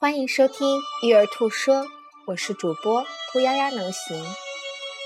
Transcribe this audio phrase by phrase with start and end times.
[0.00, 1.86] 欢迎收听育儿兔说，
[2.24, 4.24] 我是主播兔丫丫能行。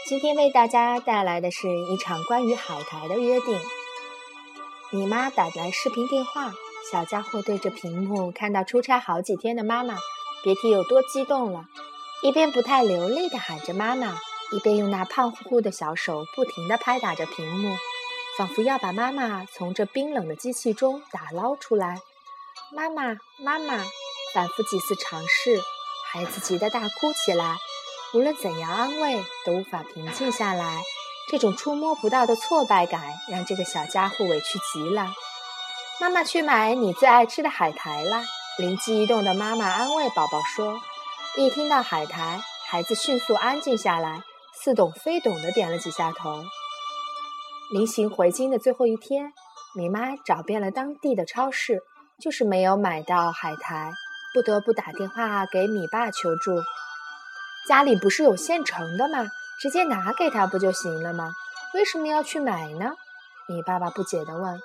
[0.07, 3.61] 今天为大家带来的是一场关于海苔的约定。
[4.93, 6.53] 你妈打来视频电话，
[6.93, 9.97] 小家伙对着屏幕看到出差好几天的妈妈，
[10.45, 11.65] 别提有多激动了。
[12.23, 14.17] 一边不太流利地喊着妈妈，
[14.53, 17.75] 一边用那胖乎乎的小手不停地拍打着屏幕，
[18.39, 21.99] 仿佛要把妈妈从这冰冷的机器中打捞出来。
[22.71, 23.85] 妈妈，妈妈。
[24.35, 25.63] 反复几次尝试，
[26.11, 27.57] 孩子急得大哭起来。
[28.13, 30.83] 无论怎样安慰，都无法平静下来。
[31.29, 35.15] 这种触摸不到的挫败感，让这个小家伙委屈极了。
[36.01, 38.25] 妈妈去买你最爱吃的海苔啦！
[38.59, 40.81] 灵机一动的妈妈安慰宝宝说。
[41.37, 44.23] 一听到海苔，孩子迅速安静下来，
[44.63, 46.45] 似懂非懂地点了几下头。
[47.73, 49.33] 临行回京的最后一天，
[49.75, 51.81] 米妈找遍了当地的超市，
[52.21, 53.91] 就是没有买到海苔。
[54.35, 56.61] 不得不打电话给米爸求助。
[57.69, 59.29] 家里不是有现成的吗？
[59.61, 61.33] 直接拿给他不就行了吗？
[61.73, 62.95] 为什么要去买呢？
[63.47, 64.61] 米爸爸不解地问。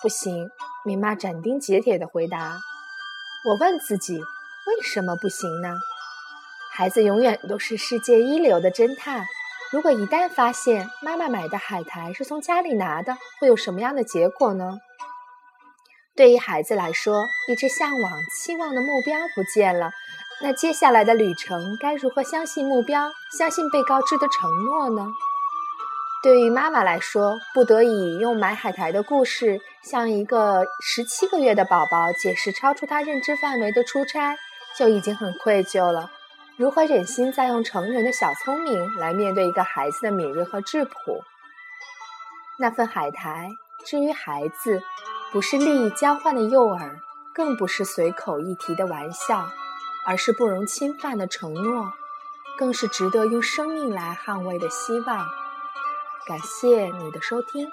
[0.00, 0.48] 不行，
[0.84, 2.60] 米妈斩钉截铁地回答。
[3.44, 5.74] 我问自己，为什么不行呢？
[6.70, 9.26] 孩子永远都是世界一流的侦探。
[9.72, 14.78] 如果一旦发现妈妈买的海苔是从家里拿的，会有什么样的结果呢？
[16.18, 19.92] 对于孩子来说，一直向往、期望的目标不见了，
[20.42, 25.12] 那接下来的旅程该如何相信目标、相信被告知的承诺呢？
[26.20, 34.36] 对于妈妈来说，不得已用买海苔的故事向一个十七个月的宝宝解释超出他认知范围的出差，
[34.76, 36.10] 就已经很愧疚了。
[36.56, 41.22] 如何忍心再用成人的小聪明来面对一个孩子的敏锐和质朴？
[42.58, 43.50] 那份海苔，
[43.86, 44.82] 至于孩子。
[45.30, 47.00] 不是利益交换的诱饵，
[47.34, 49.50] 更不是随口一提的玩笑，
[50.06, 51.92] 而是不容侵犯的承诺，
[52.56, 55.26] 更是值得用生命来捍卫的希望。
[56.26, 57.70] 感谢你的收听。